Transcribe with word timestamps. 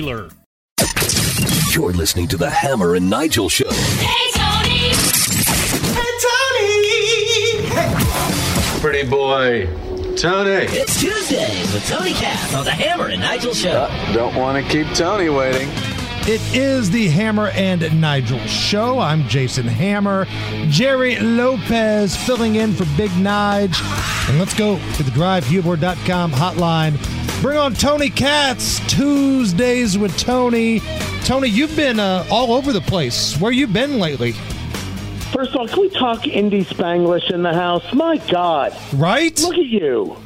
You're 0.00 1.92
listening 1.92 2.26
to 2.28 2.38
the 2.38 2.48
Hammer 2.48 2.94
and 2.94 3.10
Nigel 3.10 3.50
Show. 3.50 3.70
Hey, 3.70 4.30
Tony! 4.32 4.94
Hey, 5.94 6.12
Tony! 6.24 7.66
Hey. 7.68 8.80
Pretty 8.80 9.08
boy. 9.08 9.66
Tony. 10.16 10.66
It's 10.70 10.98
Tuesday 10.98 11.60
with 11.72 11.86
Tony 11.86 12.14
Katz 12.14 12.54
on 12.54 12.64
the 12.64 12.70
Hammer 12.70 13.08
and 13.08 13.20
Nigel 13.20 13.52
Show. 13.52 13.72
Uh, 13.72 14.12
don't 14.14 14.34
want 14.34 14.64
to 14.64 14.72
keep 14.72 14.86
Tony 14.94 15.28
waiting. 15.28 15.68
It 16.22 16.40
is 16.54 16.90
the 16.90 17.08
Hammer 17.08 17.48
and 17.48 18.00
Nigel 18.00 18.38
show. 18.40 18.98
I'm 18.98 19.28
Jason 19.28 19.66
Hammer. 19.66 20.26
Jerry 20.68 21.18
Lopez 21.18 22.16
filling 22.16 22.56
in 22.56 22.72
for 22.72 22.86
Big 22.96 23.10
Nige. 23.12 23.78
And 24.28 24.38
let's 24.38 24.54
go 24.54 24.78
to 24.94 25.02
the 25.02 25.10
drivehubler.com 25.10 26.32
hotline. 26.32 27.19
Bring 27.40 27.56
on 27.56 27.72
Tony 27.72 28.10
Katz, 28.10 28.80
Tuesdays 28.86 29.96
with 29.96 30.14
Tony. 30.18 30.80
Tony, 31.24 31.48
you've 31.48 31.74
been 31.74 31.98
uh, 31.98 32.26
all 32.30 32.52
over 32.52 32.70
the 32.70 32.82
place. 32.82 33.34
Where 33.40 33.50
you 33.50 33.66
been 33.66 33.98
lately? 33.98 34.32
First 35.32 35.52
of 35.52 35.56
all, 35.56 35.68
can 35.68 35.80
we 35.80 35.88
talk 35.88 36.20
indie 36.24 36.66
Spanglish 36.66 37.30
in 37.30 37.42
the 37.42 37.54
house? 37.54 37.94
My 37.94 38.18
God. 38.30 38.76
Right? 38.92 39.40
Look 39.40 39.54
at 39.54 39.64
you. 39.64 40.18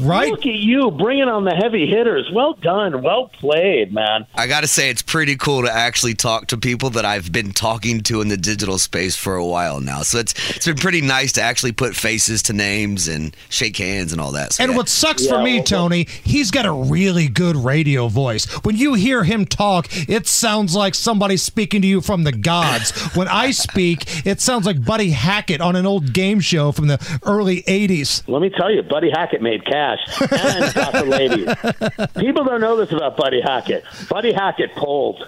Right? 0.00 0.30
Look 0.30 0.46
at 0.46 0.54
you 0.54 0.90
bringing 0.90 1.28
on 1.28 1.44
the 1.44 1.54
heavy 1.54 1.86
hitters. 1.86 2.30
Well 2.32 2.54
done. 2.54 3.02
Well 3.02 3.28
played, 3.28 3.92
man. 3.92 4.26
I 4.34 4.46
got 4.46 4.62
to 4.62 4.66
say, 4.66 4.90
it's 4.90 5.02
pretty 5.02 5.36
cool 5.36 5.62
to 5.62 5.72
actually 5.72 6.14
talk 6.14 6.48
to 6.48 6.56
people 6.56 6.90
that 6.90 7.04
I've 7.04 7.30
been 7.30 7.52
talking 7.52 8.02
to 8.04 8.20
in 8.20 8.28
the 8.28 8.36
digital 8.36 8.78
space 8.78 9.16
for 9.16 9.36
a 9.36 9.44
while 9.44 9.80
now. 9.80 10.02
So 10.02 10.18
it's 10.18 10.34
it's 10.50 10.66
been 10.66 10.76
pretty 10.76 11.00
nice 11.00 11.32
to 11.32 11.42
actually 11.42 11.72
put 11.72 11.94
faces 11.94 12.42
to 12.44 12.52
names 12.52 13.08
and 13.08 13.36
shake 13.48 13.76
hands 13.76 14.12
and 14.12 14.20
all 14.20 14.32
that. 14.32 14.54
So 14.54 14.64
and 14.64 14.72
yeah. 14.72 14.76
what 14.76 14.88
sucks 14.88 15.26
for 15.26 15.42
me, 15.42 15.62
Tony, 15.62 16.06
he's 16.24 16.50
got 16.50 16.66
a 16.66 16.72
really 16.72 17.28
good 17.28 17.56
radio 17.56 18.08
voice. 18.08 18.46
When 18.64 18.76
you 18.76 18.94
hear 18.94 19.24
him 19.24 19.46
talk, 19.46 19.88
it 20.08 20.26
sounds 20.26 20.74
like 20.74 20.94
somebody 20.94 21.36
speaking 21.36 21.82
to 21.82 21.88
you 21.88 22.00
from 22.00 22.24
the 22.24 22.32
gods. 22.32 22.90
when 23.14 23.28
I 23.28 23.52
speak, 23.52 24.26
it 24.26 24.40
sounds 24.40 24.66
like 24.66 24.84
Buddy 24.84 25.10
Hackett 25.10 25.60
on 25.60 25.76
an 25.76 25.86
old 25.86 26.12
game 26.12 26.40
show 26.40 26.72
from 26.72 26.88
the 26.88 27.18
early 27.22 27.62
80s. 27.62 28.26
Let 28.26 28.42
me 28.42 28.50
tell 28.50 28.72
you, 28.72 28.82
Buddy 28.82 29.10
Hackett 29.10 29.40
made 29.40 29.64
cash 29.64 29.83
and 29.84 30.74
got 30.74 30.92
the 30.92 31.04
ladies. 31.04 32.12
People 32.14 32.44
don't 32.44 32.60
know 32.60 32.76
this 32.76 32.92
about 32.92 33.16
Buddy 33.16 33.40
Hackett. 33.40 33.84
Buddy 34.08 34.32
Hackett 34.32 34.74
pulled. 34.74 35.26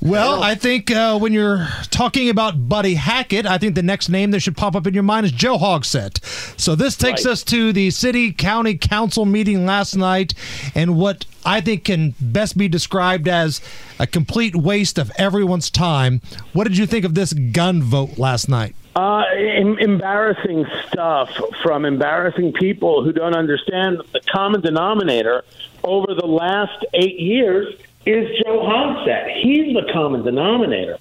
Well, 0.00 0.42
I 0.42 0.54
think 0.54 0.90
uh, 0.90 1.18
when 1.18 1.32
you're 1.32 1.66
talking 1.90 2.28
about 2.28 2.68
Buddy 2.68 2.94
Hackett, 2.94 3.46
I 3.46 3.58
think 3.58 3.74
the 3.74 3.82
next 3.82 4.08
name 4.08 4.30
that 4.30 4.40
should 4.40 4.56
pop 4.56 4.76
up 4.76 4.86
in 4.86 4.94
your 4.94 5.02
mind 5.02 5.26
is 5.26 5.32
Joe 5.32 5.58
Hogsett. 5.58 6.24
So 6.60 6.74
this 6.74 6.96
takes 6.96 7.24
Right. 7.24 7.32
us 7.32 7.42
to 7.44 7.72
the 7.72 7.90
city 7.90 8.32
county 8.32 8.76
council 8.76 9.24
meeting 9.24 9.66
last 9.66 9.96
night, 9.96 10.34
and 10.74 10.96
what 10.96 11.24
I 11.44 11.60
think 11.60 11.84
can 11.84 12.14
best 12.20 12.56
be 12.56 12.68
described 12.68 13.26
as 13.28 13.60
a 13.98 14.06
complete 14.06 14.54
waste 14.56 14.98
of 14.98 15.10
everyone's 15.16 15.70
time. 15.70 16.20
What 16.52 16.64
did 16.64 16.76
you 16.78 16.86
think 16.86 17.04
of 17.04 17.14
this 17.14 17.32
gun 17.32 17.82
vote 17.82 18.18
last 18.18 18.48
night? 18.48 18.74
Uh, 18.94 19.24
em- 19.36 19.78
embarrassing 19.78 20.64
stuff 20.88 21.28
from 21.62 21.84
embarrassing 21.84 22.52
people 22.54 23.04
who 23.04 23.12
don't 23.12 23.34
understand 23.36 24.00
the 24.12 24.20
common 24.32 24.60
denominator 24.62 25.44
over 25.84 26.14
the 26.14 26.26
last 26.26 26.84
eight 26.94 27.20
years 27.20 27.74
is 28.06 28.38
Joe 28.44 28.60
Hogsett. 28.60 29.42
He's 29.42 29.74
the 29.74 29.90
common 29.92 30.22
denominator. 30.22 30.98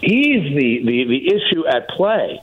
He's 0.00 0.54
the, 0.54 0.82
the, 0.84 1.04
the 1.04 1.34
issue 1.34 1.66
at 1.66 1.88
play. 1.88 2.40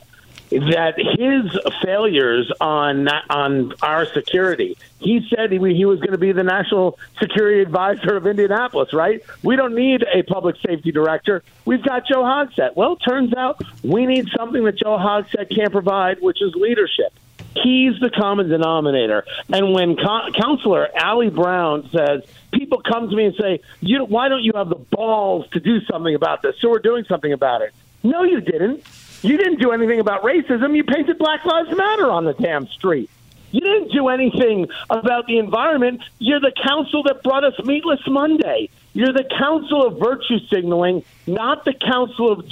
That 0.50 0.98
his 0.98 1.58
failures 1.82 2.52
on 2.60 3.08
on 3.08 3.72
our 3.80 4.04
security. 4.04 4.76
He 4.98 5.26
said 5.34 5.50
he, 5.50 5.56
he 5.74 5.86
was 5.86 5.98
going 6.00 6.12
to 6.12 6.18
be 6.18 6.32
the 6.32 6.42
national 6.42 6.98
security 7.18 7.62
advisor 7.62 8.16
of 8.16 8.26
Indianapolis. 8.26 8.92
Right? 8.92 9.22
We 9.42 9.56
don't 9.56 9.74
need 9.74 10.04
a 10.12 10.22
public 10.24 10.56
safety 10.56 10.92
director. 10.92 11.42
We've 11.64 11.82
got 11.82 12.06
Joe 12.06 12.22
Hogsett. 12.22 12.76
Well, 12.76 12.96
turns 12.96 13.32
out 13.32 13.62
we 13.82 14.04
need 14.04 14.28
something 14.36 14.62
that 14.64 14.76
Joe 14.76 14.98
Hogsett 14.98 15.48
can't 15.56 15.72
provide, 15.72 16.20
which 16.20 16.42
is 16.42 16.54
leadership. 16.54 17.14
He's 17.54 17.98
the 18.00 18.10
common 18.10 18.48
denominator. 18.48 19.24
And 19.52 19.72
when 19.72 19.96
Co- 19.96 20.30
Counselor 20.32 20.88
Ali 20.98 21.30
Brown 21.30 21.88
says, 21.90 22.22
people 22.52 22.80
come 22.80 23.10
to 23.10 23.16
me 23.16 23.26
and 23.26 23.34
say, 23.34 23.60
you, 23.80 24.04
why 24.04 24.28
don't 24.28 24.42
you 24.42 24.52
have 24.54 24.68
the 24.68 24.76
balls 24.76 25.48
to 25.50 25.60
do 25.60 25.80
something 25.82 26.14
about 26.14 26.42
this? 26.42 26.56
So 26.60 26.70
we're 26.70 26.78
doing 26.78 27.04
something 27.04 27.32
about 27.32 27.62
it. 27.62 27.74
No, 28.02 28.22
you 28.22 28.40
didn't. 28.40 28.84
You 29.22 29.36
didn't 29.36 29.60
do 29.60 29.70
anything 29.70 30.00
about 30.00 30.22
racism. 30.22 30.76
You 30.76 30.82
painted 30.82 31.18
Black 31.18 31.44
Lives 31.44 31.76
Matter 31.76 32.10
on 32.10 32.24
the 32.24 32.32
damn 32.32 32.66
street. 32.66 33.08
You 33.52 33.60
didn't 33.60 33.92
do 33.92 34.08
anything 34.08 34.68
about 34.88 35.26
the 35.26 35.38
environment. 35.38 36.00
You're 36.18 36.40
the 36.40 36.52
council 36.64 37.02
that 37.04 37.22
brought 37.22 37.44
us 37.44 37.54
Meatless 37.64 38.00
Monday. 38.06 38.70
You're 38.94 39.12
the 39.12 39.24
council 39.24 39.86
of 39.86 39.98
virtue 39.98 40.38
signaling, 40.50 41.04
not 41.26 41.64
the 41.64 41.74
council 41.74 42.32
of. 42.32 42.50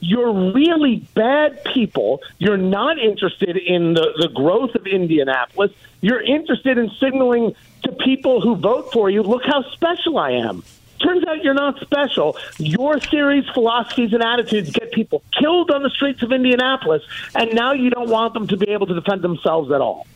You're 0.00 0.52
really 0.52 0.96
bad 1.14 1.62
people. 1.64 2.22
You're 2.38 2.56
not 2.56 2.98
interested 2.98 3.56
in 3.56 3.94
the, 3.94 4.12
the 4.18 4.28
growth 4.28 4.74
of 4.74 4.86
Indianapolis. 4.86 5.72
You're 6.00 6.22
interested 6.22 6.78
in 6.78 6.90
signaling 7.00 7.54
to 7.84 7.92
people 7.92 8.40
who 8.40 8.56
vote 8.56 8.92
for 8.92 9.10
you, 9.10 9.22
look 9.22 9.42
how 9.44 9.62
special 9.72 10.18
I 10.18 10.32
am. 10.32 10.62
Turns 11.02 11.24
out 11.26 11.44
you're 11.44 11.54
not 11.54 11.80
special. 11.80 12.36
Your 12.58 12.98
theories, 12.98 13.44
philosophies, 13.54 14.12
and 14.12 14.22
attitudes 14.22 14.70
get 14.70 14.90
people 14.92 15.22
killed 15.38 15.70
on 15.70 15.82
the 15.82 15.90
streets 15.90 16.22
of 16.22 16.32
Indianapolis, 16.32 17.02
and 17.34 17.54
now 17.54 17.72
you 17.72 17.90
don't 17.90 18.10
want 18.10 18.34
them 18.34 18.48
to 18.48 18.56
be 18.56 18.70
able 18.70 18.86
to 18.88 18.94
defend 18.94 19.22
themselves 19.22 19.70
at 19.70 19.80
all. 19.80 20.06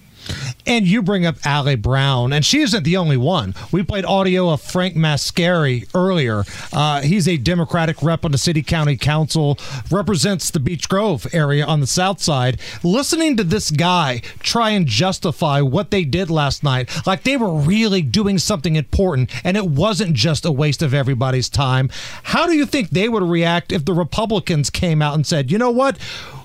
And 0.67 0.87
you 0.87 1.03
bring 1.03 1.27
up 1.27 1.37
Ali 1.45 1.75
Brown, 1.75 2.33
and 2.33 2.45
she 2.45 2.61
isn't 2.61 2.85
the 2.85 2.97
only 2.97 3.17
one. 3.17 3.55
We 3.73 3.83
played 3.83 4.05
audio 4.05 4.51
of 4.51 4.61
Frank 4.61 4.95
Mascari 4.95 5.89
earlier. 5.95 6.45
Uh, 6.73 7.01
he's 7.01 7.27
a 7.27 7.37
Democratic 7.37 8.03
rep 8.03 8.25
on 8.25 8.33
the 8.33 8.39
City 8.39 8.63
County 8.63 8.97
Council, 8.97 9.59
represents 9.91 10.51
the 10.51 10.61
Beech 10.61 10.89
Grove 10.89 11.27
area 11.33 11.65
on 11.65 11.81
the 11.81 11.87
south 11.87 12.23
side. 12.23 12.61
Listening 12.83 13.37
to 13.37 13.45
this 13.45 13.71
guy 13.71 14.21
try 14.41 14.71
and 14.71 14.87
justify 14.87 15.61
what 15.61 15.91
they 15.91 16.05
did 16.05 16.31
last 16.31 16.63
night, 16.63 16.89
like 17.07 17.23
they 17.23 17.37
were 17.37 17.53
really 17.53 18.03
doing 18.03 18.39
something 18.39 18.77
important, 18.77 19.31
and 19.45 19.57
it 19.57 19.67
wasn't 19.67 20.15
just 20.15 20.45
a 20.45 20.53
waste 20.53 20.83
of 20.83 20.95
everybody's 20.95 21.49
time. 21.49 21.91
How 22.23 22.47
do 22.47 22.53
you 22.53 22.67
think 22.67 22.91
they 22.91 23.09
would 23.09 23.23
react 23.23 23.73
if 23.73 23.85
the 23.85 23.95
Republicans 23.95 24.71
came 24.71 25.03
out 25.03 25.15
and 25.15 25.27
said, 25.27 25.51
you 25.51 25.59
know 25.59 25.71
what? 25.71 25.99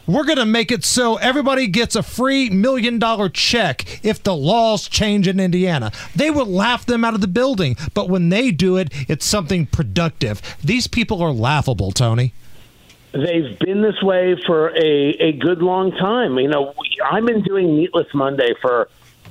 We're 0.08 0.24
going 0.24 0.38
to 0.38 0.46
make 0.46 0.72
it 0.72 0.86
so 0.86 1.18
everybody 1.18 1.68
gets 1.68 1.94
a 1.94 2.02
free 2.02 2.50
million 2.50 2.98
dollar 2.98 3.28
check 3.28 4.06
if 4.06 4.24
the 4.24 4.34
laws 4.34 4.88
change 4.88 5.28
in 5.28 5.38
Indiana. 5.38 5.92
They 6.16 6.32
would 6.32 6.48
laugh 6.48 6.86
them 6.86 7.04
out 7.04 7.14
of 7.14 7.20
the 7.20 7.28
building, 7.28 7.76
but 7.94 8.08
when 8.08 8.30
they 8.30 8.52
do 8.52 8.78
it, 8.78 8.90
it's 9.10 9.26
something 9.26 9.66
productive. 9.66 10.42
These 10.64 10.88
people 10.88 11.22
are 11.22 11.34
laughable, 11.34 11.92
Tony. 11.92 12.34
They've 13.12 13.60
been 13.60 13.82
this 13.82 14.02
way 14.02 14.42
for 14.46 14.70
a, 14.70 15.10
a 15.20 15.32
good 15.34 15.62
long 15.62 15.92
time. 15.92 16.38
You 16.40 16.48
know, 16.48 16.74
I've 17.04 17.26
been 17.26 17.42
doing 17.42 17.76
Meatless 17.76 18.14
Monday 18.14 18.54
for 18.62 18.90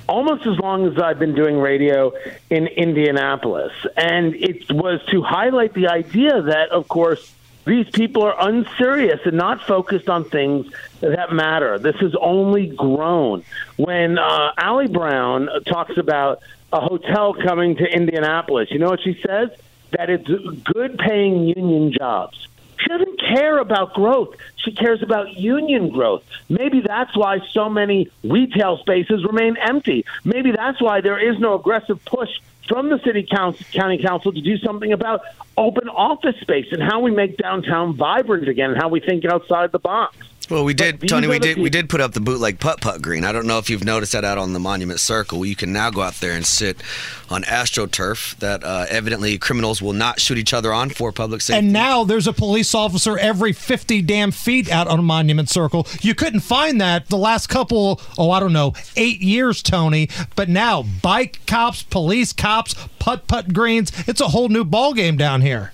almost 0.09 0.47
as 0.47 0.59
long 0.59 0.87
as 0.87 0.99
I've 1.01 1.19
been 1.19 1.35
doing 1.35 1.59
radio 1.59 2.13
in 2.51 2.67
Indianapolis. 2.67 3.73
And 3.97 4.35
it 4.35 4.71
was 4.71 5.01
to 5.11 5.23
highlight 5.23 5.75
the 5.75 5.89
idea 5.89 6.43
that, 6.43 6.71
of 6.71 6.89
course, 6.89 7.33
these 7.67 7.91
people 7.91 8.23
are 8.23 8.49
unserious 8.49 9.21
and 9.25 9.37
not 9.37 9.61
focused 9.67 10.09
on 10.09 10.25
things 10.25 10.73
that 11.01 11.33
matter. 11.33 11.79
This 11.79 11.97
has 11.97 12.15
only 12.15 12.69
grown. 12.69 13.43
When 13.77 14.19
uh, 14.19 14.53
Ali 14.57 14.87
Brown 14.87 15.49
talks 15.67 15.99
about 15.99 16.41
a 16.73 16.81
hotel 16.81 17.35
coming 17.35 17.77
to 17.77 17.85
Indianapolis, 17.85 18.71
you 18.71 18.79
know 18.79 18.89
what 18.89 19.01
she 19.03 19.21
says? 19.27 19.51
That 19.91 20.11
it's 20.11 20.29
good 20.63 20.97
paying 20.99 21.49
union 21.49 21.93
jobs. 21.93 22.49
She 22.79 22.89
doesn't 22.89 23.21
care 23.21 23.59
about 23.59 23.95
growth. 23.95 24.37
She 24.57 24.71
cares 24.71 25.03
about 25.03 25.35
union 25.35 25.89
growth. 25.89 26.23
Maybe 26.49 26.81
that's 26.81 27.17
why 27.17 27.41
so 27.51 27.69
many 27.69 28.11
retail 28.23 28.79
spaces 28.79 29.25
remain 29.25 29.57
empty. 29.57 30.05
Maybe 30.25 30.53
that's 30.53 30.81
why 30.81 31.01
there 31.01 31.19
is 31.19 31.39
no 31.41 31.55
aggressive 31.55 32.05
push 32.05 32.31
from 32.69 32.89
the 32.89 32.99
city 33.05 33.27
council, 33.29 33.65
county 33.73 33.99
council 33.99 34.33
to 34.33 34.41
do 34.41 34.59
something 34.59 34.93
about 34.93 35.23
open 35.57 35.89
office 35.89 36.37
space 36.41 36.67
and 36.73 36.83
how 36.83 37.01
we 37.01 37.11
make 37.11 37.37
downtown 37.37 37.95
vibrant 37.95 38.49
again 38.49 38.71
and 38.71 38.81
how 38.81 38.89
we 38.89 39.01
think 39.01 39.25
outside 39.25 39.73
the 39.73 39.79
box. 39.79 40.17
Well, 40.49 40.65
we 40.65 40.75
did, 40.75 41.09
Tony. 41.09 41.27
We 41.27 41.39
did. 41.39 41.59
We 41.59 41.71
did 41.71 41.89
put 41.89 42.01
up 42.01 42.13
the 42.13 42.21
bootleg 42.21 42.61
putt 42.61 42.81
putt 42.81 43.03
green. 43.03 43.25
I 43.25 43.33
don't 43.33 43.47
know 43.47 43.59
if 43.59 43.69
you've 43.69 43.85
noticed 43.85 44.13
that 44.13 44.25
out 44.25 44.39
on 44.39 44.53
the 44.53 44.61
Monument 44.61 45.01
Circle. 45.01 45.45
You 45.45 45.57
can 45.57 45.73
now 45.73 45.91
go 45.91 46.03
out 46.03 46.15
there 46.15 46.33
and 46.33 46.47
sit 46.47 46.81
on 47.29 47.43
AstroTurf 47.43 48.37
that 48.37 48.63
uh, 48.63 48.87
evidently 48.89 49.39
criminals 49.39 49.83
will 49.83 49.93
not 49.93 50.21
shoot 50.21 50.39
each 50.39 50.55
other 50.55 50.73
on 50.73 50.91
for 50.91 51.11
public 51.11 51.41
safety. 51.41 51.59
And 51.59 51.73
now 51.73 52.05
there's 52.05 52.29
a 52.29 52.33
police 52.33 52.75
officer 52.75 53.19
every 53.19 53.53
50 53.53 54.03
damn 54.03 54.31
feet 54.31 54.71
out 54.71 54.87
on 54.87 55.05
Monument 55.05 55.49
Circle. 55.49 55.87
You 56.01 56.15
couldn't 56.15 56.41
find 56.41 56.81
that 56.81 57.09
the 57.09 57.19
last 57.19 57.49
couple, 57.49 58.01
oh, 58.17 58.31
I 58.31 58.39
don't 58.39 58.53
know, 58.53 58.75
eight 58.97 59.21
years, 59.21 59.63
Tony. 59.63 60.09
But 60.37 60.49
now, 60.49 60.85
bike 61.03 61.41
cops, 61.47 61.83
police 61.83 62.33
cops, 62.33 62.75
putt 63.01 63.27
putt 63.27 63.53
greens. 63.53 63.91
It's 64.07 64.21
a 64.21 64.29
whole 64.29 64.49
new 64.49 64.65
ballgame 64.65 65.19
down 65.19 65.41
here. 65.41 65.73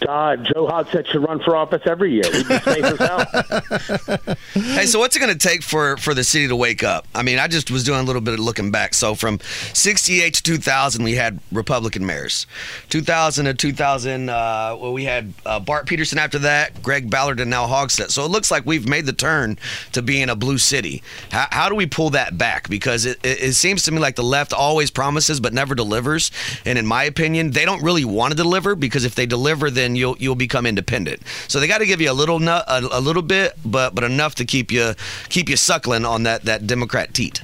God, 0.00 0.44
Joe 0.52 0.66
Hogsett 0.66 1.06
should 1.06 1.22
run 1.22 1.40
for 1.40 1.56
office 1.56 1.82
every 1.86 2.12
year. 2.12 2.24
We'd 2.32 2.48
be 2.48 2.58
safe 2.58 2.84
as 2.84 2.98
hell. 2.98 4.36
Hey, 4.54 4.86
so 4.86 4.98
what's 4.98 5.16
it 5.16 5.20
going 5.20 5.32
to 5.32 5.48
take 5.48 5.62
for 5.62 5.96
for 5.96 6.14
the 6.14 6.24
city 6.24 6.48
to 6.48 6.56
wake 6.56 6.82
up? 6.82 7.06
I 7.14 7.22
mean, 7.22 7.38
I 7.38 7.48
just 7.48 7.70
was 7.70 7.84
doing 7.84 8.00
a 8.00 8.02
little 8.02 8.20
bit 8.20 8.34
of 8.34 8.40
looking 8.40 8.70
back. 8.70 8.94
So 8.94 9.14
from 9.14 9.40
'68 9.72 10.34
to 10.34 10.42
2000, 10.42 11.02
we 11.02 11.14
had 11.14 11.40
Republican 11.52 12.06
mayors. 12.06 12.46
2000 12.90 13.46
to 13.46 13.54
2000, 13.54 14.28
uh, 14.28 14.76
well, 14.80 14.92
we 14.92 15.04
had 15.04 15.32
uh, 15.44 15.60
Bart 15.60 15.86
Peterson. 15.86 16.18
After 16.18 16.38
that, 16.40 16.82
Greg 16.82 17.10
Ballard, 17.10 17.40
and 17.40 17.50
now 17.50 17.66
Hogsett. 17.66 18.10
So 18.10 18.24
it 18.24 18.30
looks 18.30 18.50
like 18.50 18.66
we've 18.66 18.88
made 18.88 19.06
the 19.06 19.12
turn 19.12 19.58
to 19.92 20.02
being 20.02 20.28
a 20.28 20.36
blue 20.36 20.58
city. 20.58 21.02
How, 21.30 21.46
how 21.50 21.68
do 21.68 21.74
we 21.74 21.86
pull 21.86 22.10
that 22.10 22.38
back? 22.38 22.68
Because 22.68 23.04
it, 23.04 23.18
it, 23.24 23.42
it 23.42 23.52
seems 23.54 23.82
to 23.84 23.92
me 23.92 23.98
like 23.98 24.16
the 24.16 24.22
left 24.22 24.52
always 24.52 24.90
promises 24.90 25.40
but 25.40 25.52
never 25.52 25.74
delivers. 25.74 26.30
And 26.64 26.78
in 26.78 26.86
my 26.86 27.04
opinion, 27.04 27.50
they 27.50 27.64
don't 27.64 27.82
really 27.82 28.04
want 28.04 28.32
to 28.32 28.36
deliver 28.36 28.74
because 28.74 29.04
if 29.04 29.14
they 29.14 29.26
deliver, 29.26 29.70
then 29.70 29.83
you'll 29.92 30.16
you'll 30.18 30.34
become 30.34 30.64
independent. 30.66 31.20
So 31.48 31.60
they 31.60 31.68
got 31.68 31.78
to 31.78 31.86
give 31.86 32.00
you 32.00 32.10
a 32.10 32.16
little 32.22 32.38
nut, 32.38 32.64
a, 32.66 32.98
a 32.98 33.00
little 33.00 33.22
bit, 33.22 33.52
but 33.64 33.94
but 33.94 34.04
enough 34.04 34.34
to 34.36 34.44
keep 34.44 34.72
you 34.72 34.94
keep 35.28 35.48
you 35.48 35.56
suckling 35.56 36.04
on 36.04 36.22
that 36.24 36.44
that 36.44 36.66
Democrat 36.66 37.12
teat. 37.12 37.42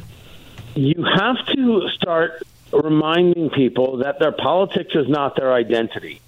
you 0.75 1.05
have 1.05 1.37
to 1.55 1.89
start 1.91 2.43
reminding 2.73 3.51
people 3.51 3.99
that 3.99 4.19
their 4.19 4.33
politics 4.33 4.95
is 4.95 5.09
not 5.09 5.37
their 5.37 5.53
identity. 5.53 6.21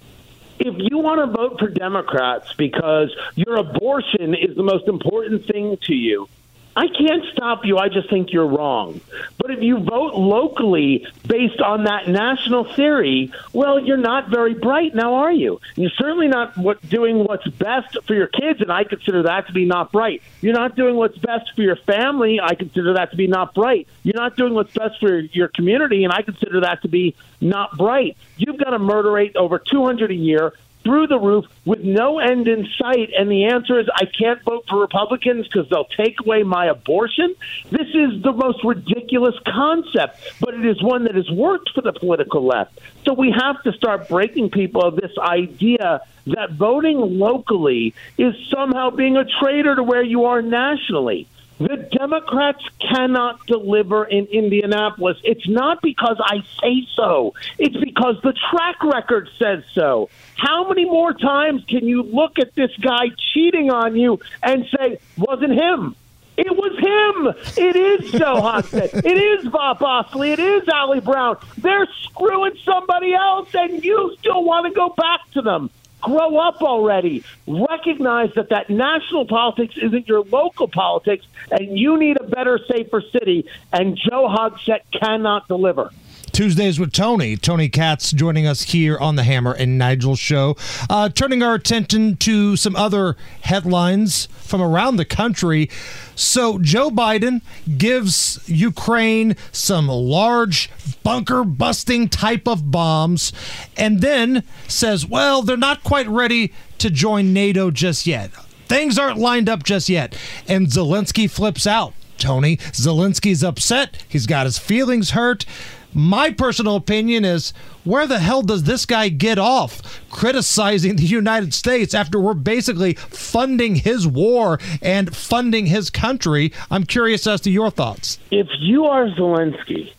If 0.59 0.75
you 0.77 0.97
want 0.99 1.19
to 1.19 1.27
vote 1.27 1.59
for 1.59 1.67
Democrats 1.67 2.53
because 2.53 3.09
your 3.35 3.55
abortion 3.55 4.35
is 4.35 4.55
the 4.55 4.63
most 4.63 4.87
important 4.87 5.45
thing 5.47 5.77
to 5.83 5.95
you, 5.95 6.27
I 6.75 6.87
can't 6.87 7.23
stop 7.33 7.65
you. 7.65 7.77
I 7.77 7.89
just 7.89 8.09
think 8.09 8.31
you're 8.31 8.47
wrong. 8.47 8.99
But 9.37 9.51
if 9.51 9.61
you 9.61 9.79
vote 9.79 10.15
locally 10.15 11.05
based 11.27 11.61
on 11.61 11.83
that 11.83 12.07
national 12.07 12.73
theory, 12.73 13.31
well, 13.53 13.79
you're 13.79 13.97
not 13.97 14.29
very 14.29 14.55
bright 14.55 14.95
now, 14.95 15.15
are 15.15 15.31
you? 15.31 15.59
You're 15.75 15.91
certainly 15.91 16.27
not 16.27 16.57
what, 16.57 16.81
doing 16.89 17.19
what's 17.19 17.47
best 17.47 17.97
for 18.05 18.15
your 18.15 18.27
kids, 18.27 18.61
and 18.61 18.71
I 18.71 18.85
consider 18.85 19.23
that 19.23 19.47
to 19.47 19.53
be 19.53 19.65
not 19.65 19.91
bright. 19.91 20.23
You're 20.41 20.53
not 20.53 20.75
doing 20.75 20.95
what's 20.95 21.17
best 21.17 21.53
for 21.55 21.61
your 21.61 21.75
family. 21.75 22.39
I 22.41 22.55
consider 22.55 22.93
that 22.93 23.11
to 23.11 23.17
be 23.17 23.27
not 23.27 23.53
bright. 23.53 23.87
You're 24.01 24.15
not 24.15 24.35
doing 24.35 24.53
what's 24.53 24.73
best 24.73 24.99
for 24.99 25.19
your 25.19 25.49
community, 25.49 26.03
and 26.03 26.11
I 26.11 26.23
consider 26.23 26.61
that 26.61 26.81
to 26.81 26.87
be 26.87 27.15
not 27.39 27.77
bright. 27.77 28.17
You've 28.37 28.57
got 28.57 28.73
a 28.73 28.79
murder 28.79 29.11
rate 29.11 29.35
over 29.35 29.59
200 29.59 30.09
a 30.09 30.15
year 30.15 30.53
through 30.83 31.07
the 31.07 31.19
roof 31.19 31.45
with 31.65 31.83
no 31.83 32.19
end 32.19 32.47
in 32.47 32.67
sight. 32.77 33.11
And 33.17 33.29
the 33.31 33.45
answer 33.45 33.79
is 33.79 33.87
I 33.93 34.05
can't 34.05 34.41
vote 34.43 34.65
for 34.69 34.79
Republicans 34.79 35.47
because 35.47 35.69
they'll 35.69 35.85
take 35.85 36.19
away 36.19 36.43
my 36.43 36.65
abortion. 36.65 37.35
This 37.71 37.87
is 37.93 38.21
the 38.21 38.33
most 38.33 38.63
ridiculous 38.63 39.35
concept, 39.45 40.19
but 40.39 40.53
it 40.53 40.65
is 40.65 40.81
one 40.81 41.05
that 41.05 41.15
has 41.15 41.29
worked 41.31 41.71
for 41.73 41.81
the 41.81 41.93
political 41.93 42.45
left. 42.45 42.79
So 43.05 43.13
we 43.13 43.31
have 43.31 43.61
to 43.63 43.73
start 43.73 44.09
breaking 44.09 44.49
people 44.49 44.81
of 44.83 44.95
this 44.95 45.11
idea 45.17 46.01
that 46.27 46.51
voting 46.51 46.97
locally 46.97 47.93
is 48.17 48.33
somehow 48.49 48.89
being 48.89 49.17
a 49.17 49.25
traitor 49.25 49.75
to 49.75 49.83
where 49.83 50.03
you 50.03 50.25
are 50.25 50.41
nationally. 50.41 51.27
The 51.59 51.87
Democrats 51.97 52.63
cannot 52.79 53.45
deliver 53.45 54.05
in 54.05 54.25
Indianapolis. 54.25 55.17
It's 55.23 55.47
not 55.47 55.81
because 55.81 56.17
I 56.19 56.43
say 56.61 56.87
so. 56.95 57.33
It's 57.59 57.77
because 57.77 58.15
the 58.23 58.33
track 58.51 58.83
record 58.83 59.29
says 59.37 59.63
so. 59.73 60.09
How 60.35 60.67
many 60.67 60.85
more 60.85 61.13
times 61.13 61.63
can 61.67 61.87
you 61.87 62.03
look 62.03 62.39
at 62.39 62.55
this 62.55 62.71
guy 62.77 63.09
cheating 63.33 63.69
on 63.69 63.95
you 63.95 64.19
and 64.41 64.65
say, 64.77 64.97
wasn't 65.17 65.53
him? 65.53 65.95
It 66.35 66.49
was 66.49 66.73
him. 66.79 67.63
It 67.63 67.75
is 67.75 68.11
Joe. 68.11 68.61
It 68.73 69.05
is 69.05 69.45
Vop 69.45 69.79
Osili. 69.79 70.33
It 70.33 70.39
is 70.39 70.67
Ali 70.67 70.99
Brown. 70.99 71.37
They're 71.59 71.87
screwing 72.03 72.57
somebody 72.65 73.13
else, 73.13 73.49
and 73.53 73.83
you 73.83 74.15
still 74.19 74.43
want 74.43 74.65
to 74.65 74.73
go 74.73 74.89
back 74.97 75.19
to 75.33 75.41
them. 75.41 75.69
Grow 76.03 76.37
up 76.37 76.61
already. 76.61 77.23
Recognize 77.47 78.33
that 78.35 78.49
that 78.49 78.69
national 78.69 79.25
politics 79.25 79.75
isn't 79.81 80.07
your 80.07 80.23
local 80.23 80.67
politics, 80.67 81.25
and 81.49 81.79
you 81.79 81.97
need 81.97 82.17
a 82.17 82.25
better, 82.25 82.59
safer 82.69 83.01
city. 83.01 83.45
And 83.71 83.97
Joe 83.97 84.27
Hogsett 84.27 84.81
cannot 84.91 85.47
deliver. 85.47 85.91
Tuesdays 86.33 86.79
with 86.79 86.91
Tony. 86.91 87.37
Tony 87.37 87.69
Katz 87.69 88.11
joining 88.11 88.47
us 88.47 88.63
here 88.63 88.97
on 88.97 89.15
the 89.15 89.23
Hammer 89.23 89.53
and 89.53 89.77
Nigel 89.77 90.15
show. 90.15 90.57
Uh, 90.89 91.07
turning 91.07 91.43
our 91.43 91.53
attention 91.53 92.17
to 92.17 92.55
some 92.55 92.75
other 92.75 93.15
headlines 93.41 94.27
from 94.41 94.59
around 94.59 94.95
the 94.95 95.05
country. 95.05 95.69
So, 96.15 96.57
Joe 96.57 96.89
Biden 96.89 97.41
gives 97.77 98.39
Ukraine 98.49 99.35
some 99.51 99.87
large 99.87 100.71
bunker 101.03 101.43
busting 101.43 102.09
type 102.09 102.47
of 102.47 102.71
bombs 102.71 103.31
and 103.77 104.01
then 104.01 104.43
says, 104.67 105.05
well, 105.05 105.43
they're 105.43 105.55
not 105.55 105.83
quite 105.83 106.07
ready 106.07 106.51
to 106.79 106.89
join 106.89 107.31
NATO 107.31 107.69
just 107.69 108.07
yet. 108.07 108.31
Things 108.65 108.97
aren't 108.97 109.19
lined 109.19 109.49
up 109.49 109.61
just 109.61 109.87
yet. 109.87 110.17
And 110.47 110.65
Zelensky 110.65 111.29
flips 111.29 111.67
out. 111.67 111.93
Tony, 112.17 112.57
Zelensky's 112.57 113.43
upset. 113.43 114.03
He's 114.07 114.25
got 114.25 114.45
his 114.45 114.57
feelings 114.57 115.11
hurt. 115.11 115.45
My 115.93 116.31
personal 116.31 116.75
opinion 116.75 117.23
is 117.23 117.53
where 117.83 118.07
the 118.07 118.19
hell 118.19 118.41
does 118.41 118.63
this 118.63 118.85
guy 118.85 119.09
get 119.09 119.37
off 119.37 120.01
criticizing 120.09 120.95
the 120.95 121.03
United 121.03 121.53
States 121.53 121.93
after 121.93 122.19
we're 122.19 122.33
basically 122.33 122.93
funding 122.93 123.75
his 123.75 124.07
war 124.07 124.59
and 124.81 125.15
funding 125.15 125.67
his 125.67 125.89
country? 125.89 126.51
I'm 126.71 126.85
curious 126.85 127.27
as 127.27 127.41
to 127.41 127.51
your 127.51 127.69
thoughts. 127.69 128.17
If 128.31 128.47
you 128.59 128.85
are 128.85 129.07
Zelensky 129.09 129.93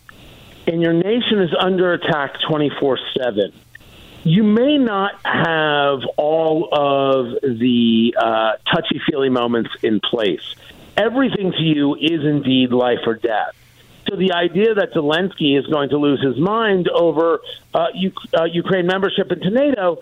and 0.67 0.81
your 0.81 0.93
nation 0.93 1.41
is 1.41 1.53
under 1.57 1.93
attack 1.93 2.35
24 2.47 2.99
7, 3.17 3.53
you 4.23 4.43
may 4.43 4.77
not 4.77 5.13
have 5.23 5.99
all 6.17 6.67
of 6.73 7.39
the 7.41 8.15
uh, 8.17 8.53
touchy 8.73 8.99
feely 9.09 9.29
moments 9.29 9.69
in 9.83 10.01
place. 10.01 10.55
Everything 10.97 11.51
to 11.51 11.61
you 11.61 11.95
is 11.95 12.25
indeed 12.25 12.71
life 12.71 12.99
or 13.05 13.13
death. 13.13 13.53
So 14.07 14.15
the 14.15 14.33
idea 14.33 14.75
that 14.75 14.93
Zelensky 14.93 15.57
is 15.57 15.65
going 15.67 15.89
to 15.89 15.97
lose 15.97 16.21
his 16.21 16.37
mind 16.37 16.87
over 16.89 17.39
uh, 17.73 17.87
U- 17.93 18.11
uh, 18.37 18.43
Ukraine 18.43 18.85
membership 18.85 19.31
into 19.31 19.49
NATO 19.49 19.99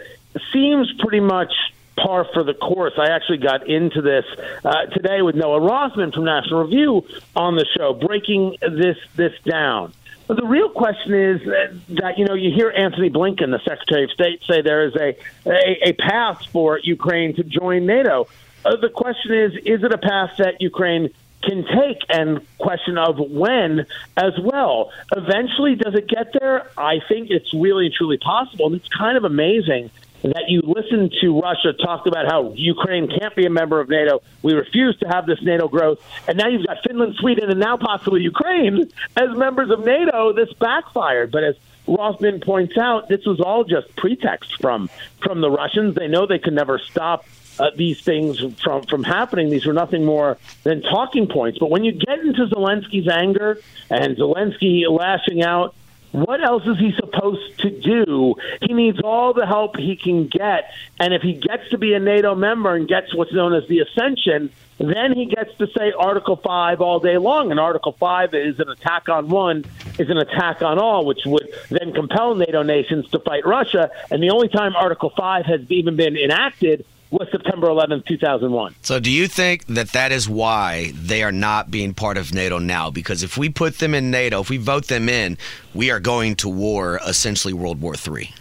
seems 0.51 0.91
pretty 0.99 1.21
much 1.21 1.53
par 1.95 2.25
for 2.33 2.43
the 2.43 2.53
course. 2.53 2.93
I 2.97 3.07
actually 3.11 3.37
got 3.37 3.67
into 3.67 4.01
this 4.01 4.25
uh, 4.65 4.87
today 4.87 5.21
with 5.21 5.35
Noah 5.35 5.61
Rothman 5.61 6.11
from 6.11 6.25
National 6.25 6.63
Review 6.63 7.05
on 7.35 7.55
the 7.55 7.65
show, 7.77 7.93
breaking 7.93 8.57
this 8.61 8.97
this 9.15 9.33
down. 9.45 9.93
But 10.27 10.37
the 10.37 10.45
real 10.45 10.69
question 10.69 11.13
is 11.13 11.41
that, 11.89 12.17
you 12.17 12.25
know 12.25 12.33
you 12.33 12.51
hear 12.51 12.71
Antony 12.71 13.09
Blinken, 13.09 13.51
the 13.51 13.61
Secretary 13.63 14.05
of 14.05 14.11
State, 14.11 14.41
say 14.47 14.61
there 14.61 14.85
is 14.85 14.95
a 14.95 15.15
a, 15.45 15.89
a 15.89 15.93
path 15.93 16.45
for 16.51 16.79
Ukraine 16.79 17.35
to 17.35 17.43
join 17.43 17.85
NATO. 17.85 18.27
Uh, 18.65 18.77
the 18.77 18.89
question 18.89 19.33
is, 19.33 19.53
is 19.65 19.83
it 19.83 19.91
a 19.91 19.97
path 19.97 20.31
that 20.37 20.61
Ukraine 20.61 21.09
can 21.43 21.65
take 21.65 21.99
and 22.09 22.45
question 22.57 22.97
of 22.97 23.19
when 23.19 23.85
as 24.17 24.33
well. 24.41 24.91
Eventually, 25.15 25.75
does 25.75 25.95
it 25.95 26.07
get 26.07 26.33
there? 26.39 26.69
I 26.77 26.99
think 27.07 27.29
it's 27.29 27.53
really 27.53 27.85
and 27.85 27.93
truly 27.93 28.17
possible. 28.17 28.67
And 28.67 28.75
it's 28.75 28.89
kind 28.89 29.17
of 29.17 29.23
amazing 29.23 29.89
that 30.23 30.45
you 30.47 30.61
listen 30.63 31.11
to 31.21 31.41
Russia 31.41 31.73
talk 31.73 32.07
about 32.07 32.25
how 32.25 32.53
Ukraine 32.55 33.09
can't 33.09 33.35
be 33.35 33.45
a 33.45 33.49
member 33.49 33.81
of 33.81 33.89
NATO. 33.89 34.21
We 34.41 34.53
refuse 34.53 34.97
to 34.99 35.07
have 35.07 35.25
this 35.25 35.41
NATO 35.41 35.67
growth. 35.67 35.99
And 36.27 36.37
now 36.37 36.47
you've 36.47 36.65
got 36.65 36.77
Finland, 36.87 37.15
Sweden, 37.19 37.49
and 37.49 37.59
now 37.59 37.75
possibly 37.75 38.21
Ukraine 38.21 38.89
as 39.17 39.35
members 39.35 39.69
of 39.69 39.83
NATO. 39.85 40.31
This 40.31 40.51
backfired. 40.53 41.31
But 41.31 41.43
as 41.43 41.55
Rothman 41.87 42.39
points 42.39 42.77
out, 42.77 43.09
this 43.09 43.25
was 43.25 43.41
all 43.41 43.65
just 43.65 43.93
pretext 43.97 44.55
from 44.61 44.89
from 45.21 45.41
the 45.41 45.51
Russians. 45.51 45.95
They 45.95 46.07
know 46.07 46.25
they 46.25 46.39
can 46.39 46.55
never 46.55 46.79
stop 46.79 47.25
uh, 47.59 47.71
these 47.75 48.01
things 48.01 48.39
from 48.61 48.83
from 48.83 49.03
happening. 49.03 49.49
These 49.49 49.65
were 49.65 49.73
nothing 49.73 50.05
more 50.05 50.37
than 50.63 50.81
talking 50.81 51.27
points. 51.27 51.59
But 51.59 51.69
when 51.69 51.83
you 51.83 51.91
get 51.91 52.19
into 52.19 52.45
Zelensky's 52.47 53.07
anger 53.07 53.59
and 53.89 54.17
Zelensky 54.17 54.89
lashing 54.89 55.43
out, 55.43 55.75
what 56.11 56.43
else 56.43 56.65
is 56.67 56.77
he 56.77 56.93
supposed 56.93 57.59
to 57.61 57.69
do? 57.69 58.35
He 58.61 58.73
needs 58.73 58.99
all 59.03 59.33
the 59.33 59.47
help 59.47 59.77
he 59.77 59.95
can 59.95 60.27
get, 60.27 60.71
and 60.99 61.13
if 61.13 61.21
he 61.21 61.33
gets 61.33 61.69
to 61.69 61.77
be 61.77 61.93
a 61.93 61.99
NATO 61.99 62.35
member 62.35 62.75
and 62.75 62.87
gets 62.87 63.13
what's 63.15 63.33
known 63.33 63.53
as 63.53 63.67
the 63.67 63.79
ascension. 63.79 64.51
Then 64.79 65.13
he 65.13 65.25
gets 65.25 65.55
to 65.59 65.67
say 65.67 65.93
Article 65.97 66.35
5 66.35 66.81
all 66.81 66.99
day 66.99 67.17
long. 67.17 67.51
And 67.51 67.59
Article 67.59 67.91
5 67.93 68.33
is 68.33 68.59
an 68.59 68.69
attack 68.69 69.07
on 69.07 69.29
one, 69.29 69.65
is 69.99 70.09
an 70.09 70.17
attack 70.17 70.61
on 70.61 70.79
all, 70.79 71.05
which 71.05 71.21
would 71.25 71.47
then 71.69 71.93
compel 71.93 72.35
NATO 72.35 72.63
nations 72.63 73.07
to 73.11 73.19
fight 73.19 73.45
Russia. 73.45 73.91
And 74.09 74.21
the 74.21 74.31
only 74.31 74.49
time 74.49 74.75
Article 74.75 75.11
5 75.15 75.45
has 75.45 75.71
even 75.71 75.95
been 75.95 76.17
enacted 76.17 76.85
was 77.13 77.27
September 77.31 77.67
11th, 77.67 78.05
2001. 78.07 78.75
So, 78.81 78.99
do 78.99 79.11
you 79.11 79.27
think 79.27 79.65
that 79.67 79.89
that 79.91 80.11
is 80.11 80.27
why 80.27 80.91
they 80.95 81.21
are 81.23 81.31
not 81.31 81.69
being 81.69 81.93
part 81.93 82.17
of 82.17 82.33
NATO 82.33 82.57
now? 82.57 82.89
Because 82.89 83.21
if 83.21 83.37
we 83.37 83.49
put 83.49 83.77
them 83.77 83.93
in 83.93 84.09
NATO, 84.09 84.41
if 84.41 84.49
we 84.49 84.57
vote 84.57 84.87
them 84.87 85.07
in, 85.07 85.37
we 85.73 85.91
are 85.91 85.99
going 85.99 86.35
to 86.37 86.49
war, 86.49 86.99
essentially 87.05 87.53
World 87.53 87.79
War 87.79 87.93
III. 87.95 88.33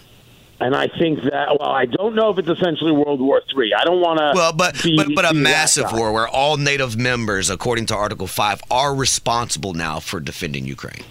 And 0.61 0.76
I 0.76 0.87
think 0.87 1.23
that 1.25 1.59
well, 1.59 1.71
I 1.71 1.87
don't 1.87 2.14
know 2.14 2.31
if 2.31 2.38
it's 2.38 2.49
essentially 2.49 2.93
World 2.93 3.21
War 3.21 3.43
III. 3.55 3.75
I 3.75 3.85
don't 3.85 4.00
want 4.00 4.21
to. 4.21 4.33
Well, 4.35 4.52
but 4.52 4.81
be, 4.83 4.97
but, 4.97 5.09
but 5.14 5.31
a 5.31 5.35
massive 5.35 5.93
war 5.93 6.12
where 6.12 6.29
all 6.29 6.57
NATO 6.57 6.88
members, 6.97 7.50
according 7.50 7.87
to 7.87 7.97
Article 7.97 8.29
Five, 8.29 8.62
are 8.71 8.95
responsible 8.95 9.75
now 9.75 9.99
for 9.99 10.21
defending 10.21 10.64
Ukraine. 10.64 11.02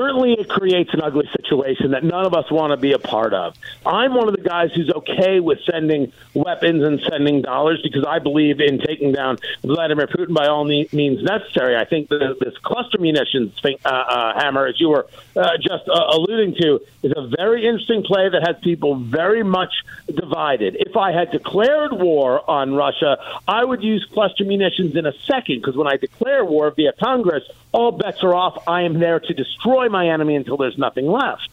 Certainly 0.00 0.32
it 0.32 0.48
creates 0.48 0.94
an 0.94 1.02
ugly 1.02 1.28
situation 1.36 1.90
that 1.90 2.02
none 2.02 2.24
of 2.24 2.32
us 2.32 2.50
want 2.50 2.70
to 2.70 2.76
be 2.78 2.92
a 2.92 2.98
part 2.98 3.34
of. 3.34 3.54
I'm 3.84 4.14
one 4.14 4.28
of 4.28 4.34
the 4.34 4.40
guys 4.40 4.70
who's 4.74 4.90
okay 4.90 5.40
with 5.40 5.58
sending 5.70 6.12
weapons 6.32 6.82
and 6.82 7.00
sending 7.10 7.42
dollars 7.42 7.82
because 7.82 8.04
I 8.08 8.18
believe 8.18 8.60
in 8.60 8.78
taking 8.78 9.12
down 9.12 9.36
Vladimir 9.62 10.06
Putin 10.06 10.32
by 10.32 10.46
all 10.46 10.64
means 10.64 11.22
necessary. 11.22 11.76
I 11.76 11.84
think 11.84 12.08
that 12.08 12.36
this 12.40 12.56
cluster 12.58 12.98
munitions 12.98 13.52
thing, 13.60 13.76
uh, 13.84 13.88
uh, 13.88 14.40
hammer, 14.40 14.66
as 14.66 14.80
you 14.80 14.88
were 14.88 15.06
uh, 15.36 15.58
just 15.58 15.86
uh, 15.86 16.06
alluding 16.14 16.54
to, 16.62 16.80
is 17.02 17.12
a 17.14 17.28
very 17.36 17.66
interesting 17.66 18.02
play 18.02 18.30
that 18.30 18.46
has 18.46 18.56
people 18.62 18.96
very 18.96 19.42
much 19.42 19.72
divided. 20.06 20.76
If 20.80 20.96
I 20.96 21.12
had 21.12 21.30
declared 21.30 21.92
war 21.92 22.48
on 22.48 22.74
Russia, 22.74 23.18
I 23.46 23.64
would 23.64 23.82
use 23.82 24.06
cluster 24.14 24.44
munitions 24.44 24.96
in 24.96 25.04
a 25.04 25.12
second 25.26 25.60
because 25.60 25.76
when 25.76 25.86
I 25.86 25.98
declare 25.98 26.42
war 26.42 26.70
via 26.70 26.92
Congress, 26.92 27.44
all 27.72 27.92
bets 27.92 28.22
are 28.22 28.34
off. 28.34 28.66
I 28.66 28.82
am 28.82 28.98
there 28.98 29.20
to 29.20 29.34
destroy 29.34 29.88
my 29.90 30.08
enemy 30.08 30.36
until 30.36 30.56
there's 30.56 30.78
nothing 30.78 31.06
left. 31.06 31.48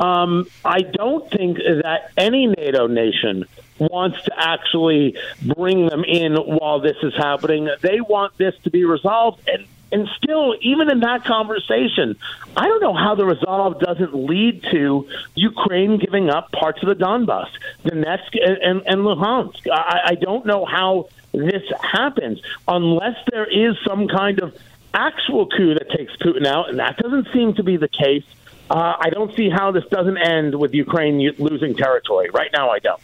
Um, 0.00 0.46
I 0.64 0.82
don't 0.82 1.28
think 1.30 1.58
that 1.58 2.12
any 2.16 2.46
NATO 2.46 2.86
nation 2.86 3.46
wants 3.78 4.22
to 4.24 4.32
actually 4.36 5.16
bring 5.42 5.86
them 5.86 6.04
in 6.04 6.36
while 6.36 6.80
this 6.80 6.96
is 7.02 7.14
happening. 7.14 7.68
They 7.80 8.00
want 8.00 8.36
this 8.38 8.54
to 8.64 8.70
be 8.70 8.84
resolved. 8.84 9.48
And, 9.48 9.66
and 9.90 10.08
still, 10.16 10.54
even 10.60 10.90
in 10.90 11.00
that 11.00 11.24
conversation, 11.24 12.16
I 12.56 12.66
don't 12.68 12.80
know 12.80 12.94
how 12.94 13.14
the 13.14 13.24
resolve 13.24 13.80
doesn't 13.80 14.14
lead 14.14 14.62
to 14.70 15.08
Ukraine 15.34 15.98
giving 15.98 16.28
up 16.28 16.52
parts 16.52 16.82
of 16.82 16.88
the 16.88 16.94
Donbass, 16.94 17.48
Donetsk 17.84 18.36
and, 18.40 18.58
and, 18.58 18.82
and 18.86 19.00
Luhansk. 19.02 19.68
I, 19.72 20.00
I 20.06 20.14
don't 20.14 20.44
know 20.46 20.64
how 20.64 21.08
this 21.32 21.62
happens 21.80 22.40
unless 22.66 23.16
there 23.30 23.46
is 23.46 23.76
some 23.86 24.08
kind 24.08 24.40
of 24.40 24.56
actual 24.94 25.46
coup 25.46 25.74
that 25.74 25.90
takes 25.90 26.14
Putin 26.16 26.46
out, 26.46 26.68
and 26.68 26.78
that 26.78 26.96
doesn't 26.98 27.28
seem 27.32 27.54
to 27.54 27.62
be 27.62 27.76
the 27.76 27.88
case. 27.88 28.24
Uh, 28.70 28.96
I 28.98 29.10
don't 29.10 29.34
see 29.34 29.48
how 29.48 29.70
this 29.72 29.84
doesn't 29.90 30.18
end 30.18 30.54
with 30.58 30.74
Ukraine 30.74 31.18
losing 31.38 31.74
territory. 31.74 32.28
Right 32.30 32.50
now, 32.52 32.70
I 32.70 32.78
don't. 32.78 33.00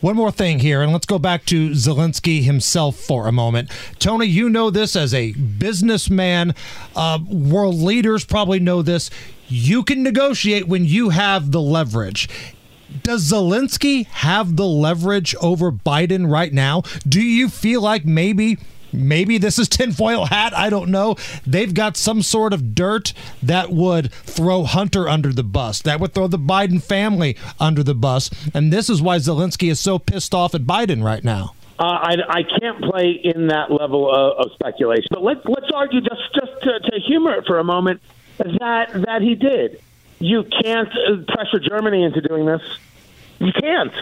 One 0.00 0.16
more 0.16 0.30
thing 0.30 0.58
here, 0.58 0.82
and 0.82 0.92
let's 0.92 1.06
go 1.06 1.18
back 1.18 1.46
to 1.46 1.70
Zelensky 1.70 2.42
himself 2.42 2.96
for 2.96 3.26
a 3.26 3.32
moment. 3.32 3.70
Tony, 3.98 4.26
you 4.26 4.50
know 4.50 4.68
this 4.68 4.96
as 4.96 5.14
a 5.14 5.32
businessman. 5.32 6.54
Uh, 6.94 7.18
world 7.26 7.76
leaders 7.76 8.22
probably 8.22 8.60
know 8.60 8.82
this. 8.82 9.08
You 9.48 9.82
can 9.82 10.02
negotiate 10.02 10.68
when 10.68 10.84
you 10.84 11.08
have 11.08 11.52
the 11.52 11.60
leverage. 11.60 12.28
Does 13.02 13.32
Zelensky 13.32 14.06
have 14.08 14.56
the 14.56 14.66
leverage 14.66 15.34
over 15.36 15.72
Biden 15.72 16.30
right 16.30 16.52
now? 16.52 16.82
Do 17.08 17.22
you 17.22 17.48
feel 17.48 17.80
like 17.80 18.04
maybe 18.04 18.58
maybe 18.94 19.38
this 19.38 19.58
is 19.58 19.68
tinfoil 19.68 20.26
hat. 20.26 20.54
I 20.56 20.70
don't 20.70 20.90
know. 20.90 21.16
They've 21.46 21.72
got 21.72 21.96
some 21.96 22.22
sort 22.22 22.52
of 22.52 22.74
dirt 22.74 23.12
that 23.42 23.70
would 23.70 24.12
throw 24.12 24.64
Hunter 24.64 25.08
under 25.08 25.32
the 25.32 25.42
bus, 25.42 25.82
that 25.82 26.00
would 26.00 26.14
throw 26.14 26.26
the 26.26 26.38
Biden 26.38 26.82
family 26.82 27.36
under 27.60 27.82
the 27.82 27.94
bus. 27.94 28.30
And 28.54 28.72
this 28.72 28.88
is 28.88 29.02
why 29.02 29.16
Zelensky 29.16 29.70
is 29.70 29.80
so 29.80 29.98
pissed 29.98 30.34
off 30.34 30.54
at 30.54 30.62
Biden 30.62 31.02
right 31.04 31.24
now. 31.24 31.54
Uh, 31.78 31.82
I, 31.82 32.16
I 32.28 32.42
can't 32.44 32.80
play 32.82 33.10
in 33.10 33.48
that 33.48 33.70
level 33.70 34.08
of, 34.08 34.46
of 34.46 34.52
speculation. 34.52 35.08
But 35.10 35.22
let's 35.24 35.40
let's 35.44 35.70
argue 35.74 36.00
just 36.00 36.22
just 36.32 36.62
to, 36.62 36.78
to 36.78 37.00
humor 37.00 37.34
it 37.34 37.46
for 37.46 37.58
a 37.58 37.64
moment 37.64 38.00
that 38.38 38.90
that 39.06 39.22
he 39.22 39.34
did. 39.34 39.80
You 40.20 40.44
can't 40.44 40.88
uh, 40.88 41.24
pressure 41.26 41.58
Germany 41.58 42.04
into 42.04 42.20
doing 42.20 42.46
this. 42.46 42.62
You 43.44 43.52
can't. 43.52 43.92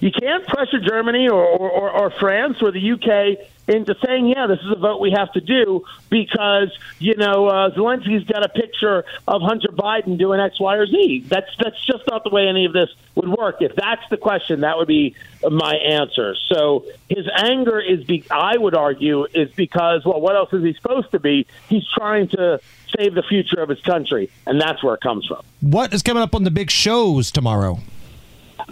You 0.00 0.12
can't 0.12 0.46
pressure 0.46 0.78
Germany 0.78 1.28
or, 1.28 1.42
or, 1.42 1.90
or, 1.90 2.10
France 2.10 2.58
or 2.60 2.70
the 2.70 2.92
UK 2.92 3.48
into 3.66 3.94
saying, 4.04 4.26
yeah, 4.26 4.46
this 4.46 4.58
is 4.60 4.70
a 4.72 4.76
vote 4.76 5.00
we 5.00 5.10
have 5.12 5.32
to 5.32 5.40
do 5.40 5.84
because, 6.10 6.76
you 6.98 7.14
know, 7.16 7.46
uh, 7.46 7.70
Zelensky's 7.70 8.24
got 8.24 8.44
a 8.44 8.48
picture 8.50 9.04
of 9.26 9.40
Hunter 9.40 9.68
Biden 9.68 10.18
doing 10.18 10.38
X, 10.38 10.60
Y, 10.60 10.76
or 10.76 10.86
Z. 10.86 11.24
That's, 11.28 11.48
that's 11.58 11.82
just 11.86 12.04
not 12.10 12.24
the 12.24 12.30
way 12.30 12.46
any 12.46 12.66
of 12.66 12.74
this 12.74 12.90
would 13.14 13.28
work. 13.28 13.62
If 13.62 13.74
that's 13.74 14.06
the 14.10 14.18
question, 14.18 14.60
that 14.60 14.76
would 14.76 14.88
be 14.88 15.14
my 15.50 15.76
answer. 15.76 16.36
So 16.52 16.84
his 17.08 17.26
anger 17.34 17.80
is, 17.80 18.04
be- 18.04 18.24
I 18.30 18.58
would 18.58 18.74
argue, 18.74 19.26
is 19.32 19.50
because, 19.52 20.04
well, 20.04 20.20
what 20.20 20.36
else 20.36 20.52
is 20.52 20.62
he 20.62 20.74
supposed 20.74 21.10
to 21.12 21.20
be? 21.20 21.46
He's 21.70 21.88
trying 21.88 22.28
to 22.28 22.60
save 22.98 23.14
the 23.14 23.22
future 23.22 23.62
of 23.62 23.70
his 23.70 23.80
country, 23.80 24.30
and 24.46 24.60
that's 24.60 24.82
where 24.82 24.94
it 24.94 25.00
comes 25.00 25.26
from. 25.26 25.42
What 25.60 25.94
is 25.94 26.02
coming 26.02 26.22
up 26.22 26.34
on 26.34 26.44
the 26.44 26.50
big 26.50 26.70
shows 26.70 27.30
tomorrow? 27.30 27.78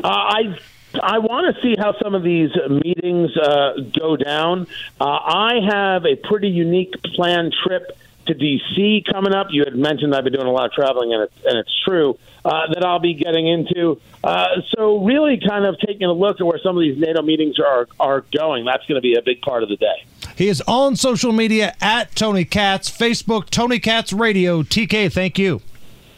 Uh, 0.02 0.08
I 0.08 0.58
I 1.02 1.18
want 1.18 1.54
to 1.54 1.62
see 1.62 1.74
how 1.78 1.94
some 2.02 2.14
of 2.14 2.22
these 2.22 2.50
meetings 2.68 3.36
uh, 3.36 3.72
go 3.98 4.16
down. 4.16 4.66
Uh, 5.00 5.04
I 5.04 5.60
have 5.68 6.04
a 6.06 6.16
pretty 6.16 6.48
unique 6.48 6.94
planned 7.14 7.54
trip 7.66 7.96
to 8.26 8.34
DC 8.34 9.04
coming 9.10 9.34
up. 9.34 9.48
You 9.50 9.64
had 9.64 9.74
mentioned 9.74 10.14
I've 10.14 10.24
been 10.24 10.32
doing 10.32 10.46
a 10.46 10.52
lot 10.52 10.66
of 10.66 10.72
traveling, 10.72 11.12
and 11.12 11.24
it's, 11.24 11.44
and 11.44 11.58
it's 11.58 11.82
true 11.84 12.18
uh, 12.44 12.72
that 12.72 12.84
I'll 12.84 12.98
be 12.98 13.14
getting 13.14 13.46
into. 13.46 14.00
Uh, 14.22 14.46
so, 14.76 15.04
really, 15.04 15.40
kind 15.46 15.64
of 15.64 15.78
taking 15.80 16.06
a 16.06 16.12
look 16.12 16.40
at 16.40 16.46
where 16.46 16.58
some 16.62 16.76
of 16.76 16.80
these 16.80 16.98
NATO 16.98 17.22
meetings 17.22 17.58
are 17.58 17.88
are 17.98 18.24
going. 18.32 18.64
That's 18.64 18.84
going 18.86 18.96
to 18.96 19.02
be 19.02 19.14
a 19.14 19.22
big 19.22 19.40
part 19.42 19.62
of 19.62 19.68
the 19.68 19.76
day. 19.76 20.04
He 20.36 20.48
is 20.48 20.62
on 20.66 20.96
social 20.96 21.32
media 21.32 21.74
at 21.80 22.14
Tony 22.14 22.44
Katz, 22.44 22.88
Facebook, 22.88 23.50
Tony 23.50 23.78
Katz 23.80 24.12
Radio. 24.12 24.62
TK, 24.62 25.12
thank 25.12 25.38
you. 25.38 25.60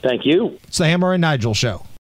Thank 0.02 0.25
you. 0.25 0.58
It's 0.64 0.78
the 0.78 0.87
Hammer 0.87 1.12
and 1.12 1.20
Nigel 1.20 1.54
Show. 1.54 1.87